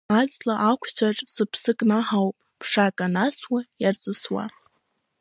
Аҵла 0.19 0.55
ақәцәаҿ 0.69 1.17
сыԥсы 1.33 1.71
кнаҳауп, 1.77 2.35
ԥшак 2.59 2.97
анасуа 3.05 3.59
иарҵысуа. 3.81 4.43